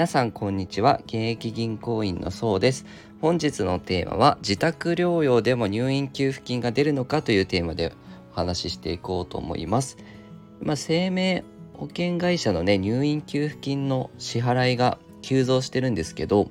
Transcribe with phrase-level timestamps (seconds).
[0.00, 1.02] 皆さんこんにちは。
[1.04, 2.86] 現役銀行員のそうです。
[3.20, 7.92] 本日のテーマは自宅療養でも入院給付金が出るのかというテーマで
[8.32, 9.98] お話ししていこうと思います。
[10.62, 11.44] ま、生命
[11.74, 16.50] 保険会社のね入院給付金の支払いが急増してるんですけど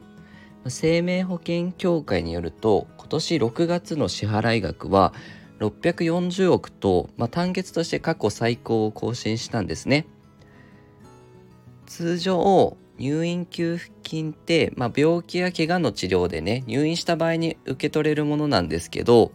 [0.67, 5.11] 生命保険協会によると今年6月の支払額は
[5.59, 10.05] 640億と、まあ、単月として過去最高を更新したんですね。
[11.87, 19.31] 通常入院給付金って、まあ、病気や怪我の治療でね入院した場合に受け取れるものなんですけど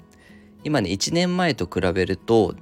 [0.63, 2.55] 今ね1年前と比べると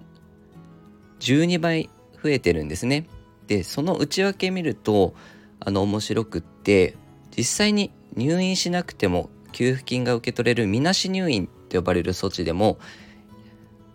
[1.21, 1.91] 12倍
[2.23, 3.07] 増えてるんですね。
[3.47, 5.15] でその内訳見ると
[5.61, 6.97] あの面白くって
[7.37, 12.79] 実際に入院しなくても給付金が受け取れるみなし入院と呼ばれる措置でも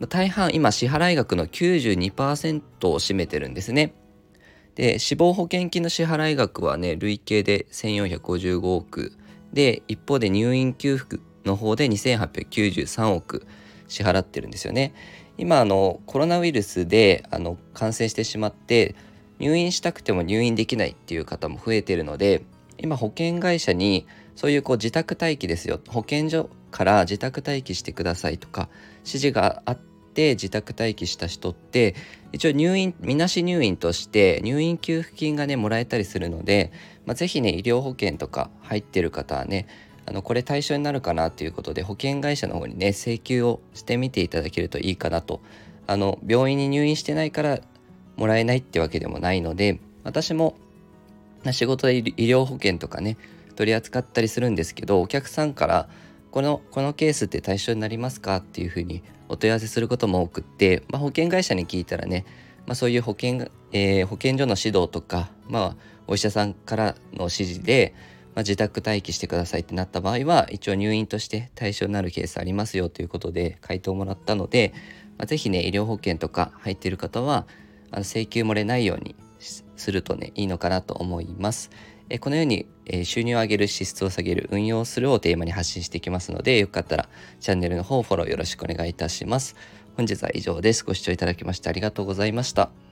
[0.09, 3.95] 大半今支払額の92%を占めてるんですね。
[4.77, 9.11] で死亡保険金の支払額はね累計で1455億
[9.51, 13.47] で一方で入院給付の方で2893億
[13.87, 14.93] 支払ってるんですよね。
[15.39, 18.95] 今あのコロナウイルスであの感染してしまって
[19.39, 22.43] 入院したくても入院できないっていう方も増えてるので
[22.77, 28.69] 今保険会社にそういうこう自宅待機ですよ保健所から自宅待機してくださいとか
[28.99, 29.77] 指示があっ
[30.17, 31.93] て自宅待機した人って
[32.33, 36.71] 一応入院みなし入院として入院給付金がねもらえたりするので、
[37.05, 39.67] まあ、是非ね医療保険とか入ってる方はね
[40.07, 45.39] あのこれ対象になるかなということで保険会社の方にね請求をしてみていただけるといいかなと。
[45.89, 47.59] あの病院に入院してないから
[48.17, 50.57] もらえないってわけでもないので私も
[51.53, 53.15] 仕事で医療保険とかね
[53.55, 55.87] 取り扱ったりするんですけどお客さんから
[56.37, 62.25] このこのケースって対象になりますかっていうふうにお問い合わせすることも多くって、まあ、保険会社に聞いたらね、
[62.67, 67.95] まあ、そういう保険,、えー、保健所の指導とか、まあ、お医者さんからの指示で、
[68.35, 74.75] まあ、自宅待機してくださいってなった場合は一応入院として対象になるケースありますよということで回答をもらったので、
[75.17, 77.47] まあ、ぜひね医療保険とか入っている方は
[77.89, 81.71] あの請求漏れないようにするとねいいのかなと思います。
[82.09, 87.09] えこのように、え収入を上げる支出を下げる運用するをテーマに発信していきますのでよかったら
[87.41, 89.55] チャンネルの方フォローよろしくお願いいたします。
[89.97, 90.85] 本日は以上です。
[90.85, 92.86] ご視聴いただきましてありがとうございました。